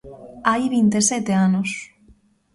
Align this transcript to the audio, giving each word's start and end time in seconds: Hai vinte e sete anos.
Hai 0.49 0.63
vinte 0.75 0.97
e 1.01 1.03
sete 1.11 1.33
anos. 1.47 1.69